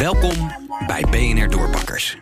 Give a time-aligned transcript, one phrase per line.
[0.00, 0.52] Welkom
[0.86, 2.16] bij BNR Doorpakkers.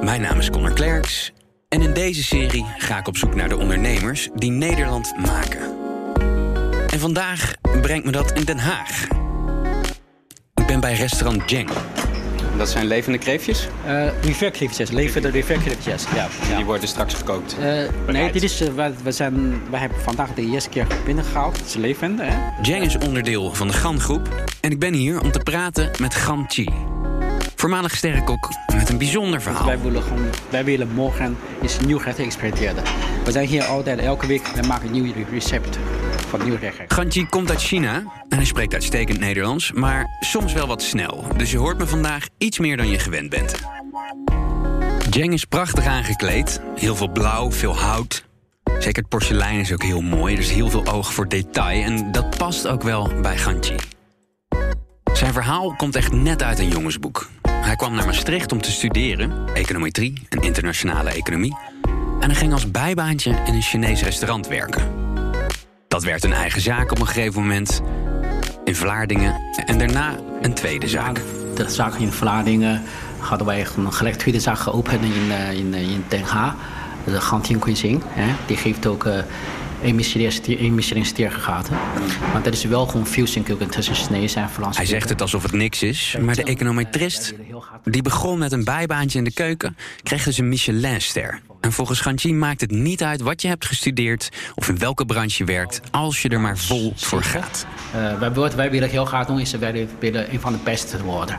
[0.00, 1.32] Mijn naam is Connor Klerks
[1.68, 5.60] en in deze serie ga ik op zoek naar de ondernemers die Nederland maken.
[6.86, 9.06] En vandaag brengt me dat in Den Haag.
[10.54, 11.70] Ik ben bij restaurant Jeng.
[12.56, 13.68] Dat zijn levende kreefjes?
[13.86, 16.04] Uh, riverkreeftjes, levende riverkreeftjes.
[16.14, 16.56] Ja, ja.
[16.56, 17.56] Die worden straks gekookt?
[17.60, 17.66] Uh,
[18.06, 18.68] nee, dit is, uh,
[19.02, 21.56] we, zijn, we hebben vandaag de eerste keer binnengehaald.
[21.56, 22.22] Het is levende.
[22.22, 22.36] Hè?
[22.62, 24.28] Jeng is onderdeel van de GAN-groep.
[24.60, 26.68] En ik ben hier om te praten met Gan Chi.
[27.54, 29.66] Voormalig sterrenkok met een bijzonder verhaal.
[29.66, 32.82] wij, willen gewoon, wij willen morgen iets nieuw gerecht experimenteren.
[33.24, 35.78] We zijn hier altijd elke week en maken een nieuw recept
[36.88, 37.94] van komt uit China
[38.28, 41.24] en hij spreekt uitstekend Nederlands, maar soms wel wat snel.
[41.36, 43.54] Dus je hoort me vandaag iets meer dan je gewend bent.
[45.10, 46.60] Jeng is prachtig aangekleed.
[46.76, 48.24] Heel veel blauw, veel hout.
[48.64, 50.36] Zeker het porselein is ook heel mooi.
[50.36, 53.74] Is heel veel oog voor detail en dat past ook wel bij Ganchi.
[55.12, 57.28] Zijn verhaal komt echt net uit een jongensboek.
[57.48, 61.56] Hij kwam naar Maastricht om te studeren, econometrie en internationale economie.
[62.20, 65.03] En hij ging als bijbaantje in een Chinees restaurant werken.
[65.94, 67.80] Dat werd een eigen zaak op een gegeven moment
[68.64, 71.20] in Vlaardingen en daarna een tweede zaak.
[71.54, 72.82] De zaak in Vlaardingen
[73.18, 76.54] hadden wij een gelijk tweede zaak geopend in, eh, in, eh, in Den Haag.
[77.04, 77.98] De Gantien Cuisine.
[78.46, 79.08] Die geeft ook
[79.84, 81.76] uh, een Michelin-ster gegaten.
[82.32, 83.06] Maar dat is wel gewoon
[83.44, 84.76] cooking tussen Chinees en Frans.
[84.76, 87.34] Hij zegt het alsof het niks is, maar de econometrist...
[87.84, 89.76] die begon met een bijbaantje in de keuken...
[90.02, 91.40] kreeg dus een Michelin-ster.
[91.60, 94.28] En volgens Ganji maakt het niet uit wat je hebt gestudeerd...
[94.54, 97.66] of in welke branche je werkt, als je er maar vol voor gaat.
[97.96, 101.02] Uh, wij, wat wij willen heel graag doen, is wij willen een van de beste
[101.02, 101.38] worden.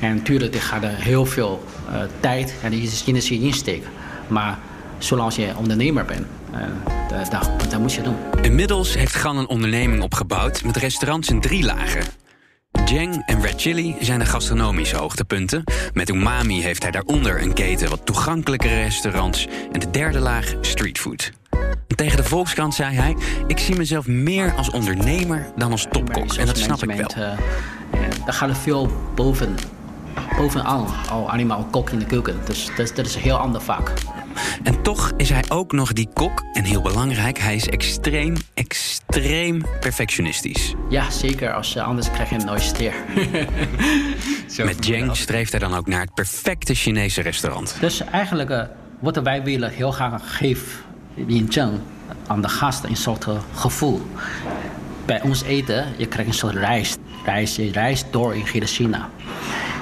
[0.00, 2.72] En natuurlijk, dit gaat er heel veel uh, tijd en
[3.06, 3.90] energie insteken.
[4.28, 4.58] Maar
[4.98, 6.26] zolang je ondernemer bent,
[6.60, 8.16] uh, dat, dat moet je doen.
[8.42, 12.04] Inmiddels heeft Gan een onderneming opgebouwd met restaurants in drie lagen.
[12.84, 15.64] Jeng en Red Chili zijn de gastronomische hoogtepunten.
[15.92, 19.46] Met Umami heeft hij daaronder een keten wat toegankelijkere restaurants...
[19.72, 21.32] en de derde laag streetfood.
[21.86, 23.16] Tegen de Volkskrant zei hij...
[23.46, 26.32] ik zie mezelf meer als ondernemer dan als topkok.
[26.32, 27.10] En dat snap ik wel.
[27.18, 27.32] Uh,
[28.24, 29.54] daar gaat er veel boven,
[30.36, 32.40] bovenaan al allemaal kok in de keuken.
[32.44, 33.92] Dus dat, dat is een heel ander vak.
[34.62, 36.44] En toch is hij ook nog die kok.
[36.52, 40.74] En heel belangrijk, hij is extreem, extreem perfectionistisch.
[40.88, 41.52] Ja, zeker.
[41.52, 42.94] Als, anders krijg je een nooit steer.
[44.64, 47.76] Met Jeng streeft hij dan ook naar het perfecte Chinese restaurant.
[47.80, 48.62] Dus eigenlijk, uh,
[48.98, 50.72] wat wij willen heel graag geven
[51.14, 51.50] in
[52.26, 54.02] aan de gasten een soort uh, gevoel.
[55.06, 56.96] Bij ons eten, je krijgt een soort reis.
[57.24, 59.08] reis je reist door in China.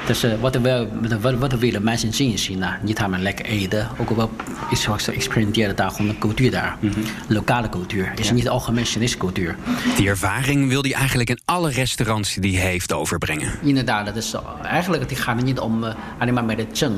[0.06, 0.88] Dus wat, we,
[1.20, 2.78] wat, wat willen mensen zien in China?
[2.82, 4.30] Niet alleen lekker eten, ook wel
[4.70, 6.76] iets wat ze experimenteren daar, gewoon de cultuur daar.
[6.80, 7.04] Mm -hmm.
[7.28, 8.12] Lokale cultuur.
[8.16, 9.56] Is niet de algemene Chinese cultuur.
[9.96, 13.52] Die ervaring wil hij eigenlijk in alle restaurants die hij heeft overbrengen.
[13.62, 16.90] Inderdaad, dat is, eigenlijk die gaat niet om uh, alleen maar met de.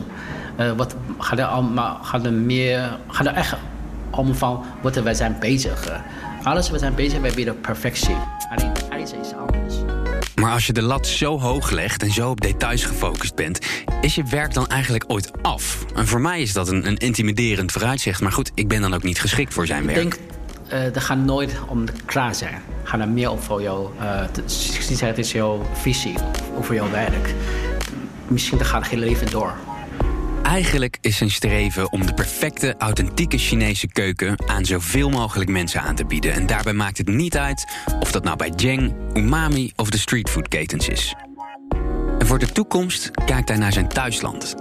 [0.61, 3.55] Uh, wat gaat er, om, gaat er meer, gaat er echt
[4.11, 6.03] om van wat wij zijn bezig.
[6.43, 8.17] alles we zijn bezig, wij willen perfectie.
[8.51, 9.46] Alleen ijzer is.
[10.41, 13.59] Maar als je de lat zo hoog legt en zo op details gefocust bent,
[14.01, 15.85] is je werk dan eigenlijk ooit af?
[15.95, 18.21] En voor mij is dat een, een intimiderend vooruitzicht.
[18.21, 20.03] Maar goed, ik ben dan ook niet geschikt voor zijn werk.
[20.03, 22.63] Ik denk, uh, dat gaat nooit om klaar zijn.
[22.83, 23.89] Gaat er meer op voor jou.
[24.01, 26.15] Uh, het is jouw visie
[26.59, 27.35] over jouw werk.
[28.29, 29.55] Misschien gaat het hele leven door.
[30.47, 35.95] Eigenlijk is zijn streven om de perfecte, authentieke Chinese keuken aan zoveel mogelijk mensen aan
[35.95, 36.33] te bieden.
[36.33, 40.89] En daarbij maakt het niet uit of dat nou bij Jeng, Umami of de streetfoodketens
[40.89, 41.15] is.
[42.19, 44.55] En voor de toekomst kijkt hij naar zijn thuisland.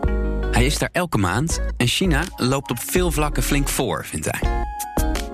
[0.51, 4.65] Hij is daar elke maand en China loopt op veel vlakken flink voor, vindt hij.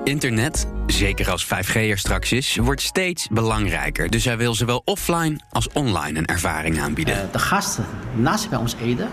[0.04, 4.10] Internet, zeker als 5G er straks is, wordt steeds belangrijker.
[4.10, 7.16] Dus hij wil zowel offline als online een ervaring aanbieden.
[7.16, 7.86] Uh, de gasten
[8.16, 9.10] naast bij ons eten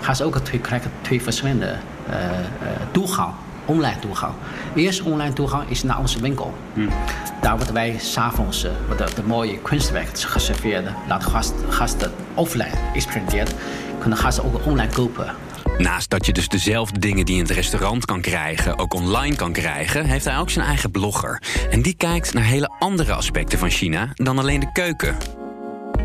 [0.00, 1.76] gaan ze ook twee, krijgen twee verschillende
[2.10, 2.14] uh,
[2.90, 3.32] toegang.
[3.64, 4.32] Online toegang.
[4.74, 6.54] Eerst online toegang is naar onze winkel.
[6.72, 6.88] Hmm.
[7.40, 10.88] Daar worden wij s'avonds uh, de, de mooie kunstwerken geserveerd.
[11.08, 13.54] Laat gasten, gasten offline experimenteren.
[13.98, 15.34] Kunnen gasten ook online kopen.
[15.78, 19.52] Naast dat je dus dezelfde dingen die in het restaurant kan krijgen, ook online kan
[19.52, 21.42] krijgen, heeft hij ook zijn eigen blogger.
[21.70, 25.37] En die kijkt naar hele andere aspecten van China dan alleen de keuken.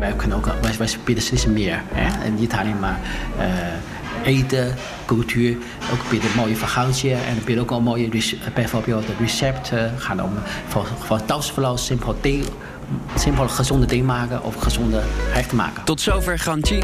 [0.04, 1.82] Wij, kunnen ook, wij, wij steeds meer.
[1.92, 2.24] Hè?
[2.24, 3.00] En niet alleen maar
[3.38, 4.74] uh, eten,
[5.06, 5.56] cultuur.
[5.92, 7.10] Ook bieden een mooie verhaaltje.
[7.10, 8.08] En bieden ook een mooie,
[8.54, 9.92] bijvoorbeeld recepten.
[9.98, 10.32] gaan om
[10.68, 12.16] voor, thuisverloop simpel,
[13.14, 15.02] simpel gezonde dingen maken of gezonde
[15.32, 15.84] rechten maken.
[15.84, 16.82] Tot zover Gantje.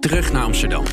[0.00, 0.84] Terug naar Amsterdam.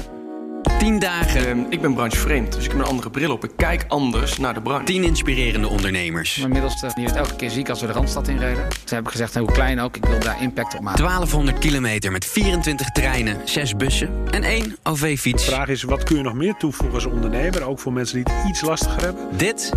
[0.80, 1.48] 10 dagen.
[1.48, 3.44] Ehm, ik ben branchevreemd, dus ik heb een andere bril op.
[3.44, 4.86] Ik kijk anders naar de branche.
[4.86, 6.38] 10 inspirerende ondernemers.
[6.38, 8.68] Mijn middelste die werd elke keer ziek als we de Randstad inreden.
[8.70, 11.00] Toen heb ik gezegd, hoe klein ook, ik wil daar impact op maken.
[11.00, 15.46] 1200 kilometer met 24 treinen, 6 bussen en één OV-fiets.
[15.46, 17.64] De vraag is, wat kun je nog meer toevoegen als ondernemer?
[17.64, 19.28] Ook voor mensen die het iets lastiger hebben.
[19.38, 19.74] Dit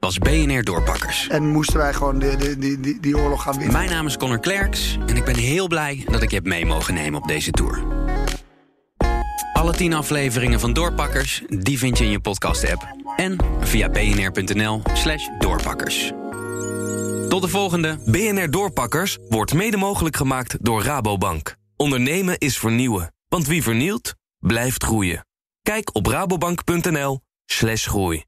[0.00, 1.28] was BNR Doorpakkers.
[1.28, 3.72] En moesten wij gewoon die, die, die, die, die oorlog gaan winnen.
[3.72, 6.66] Mijn naam is Connor Klerks en ik ben heel blij dat ik je heb mee
[6.66, 7.82] mogen nemen op deze tour.
[9.62, 12.96] Alle 10 afleveringen van Doorpakkers, die vind je in je podcast-app.
[13.16, 16.12] En via bnr.nl slash doorpakkers.
[17.28, 17.98] Tot de volgende.
[18.06, 21.56] BNR Doorpakkers wordt mede mogelijk gemaakt door Rabobank.
[21.76, 25.26] Ondernemen is vernieuwen, want wie vernieuwt, blijft groeien.
[25.62, 28.24] Kijk op rabobank.nl slash groei.